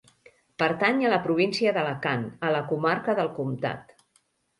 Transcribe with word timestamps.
Pertany 0.61 1.01
a 1.09 1.09
la 1.13 1.19
província 1.27 1.73
d'Alacant, 1.75 2.23
a 2.47 2.51
la 2.55 2.61
comarca 2.71 3.15
del 3.21 3.31
Comtat. 3.37 3.95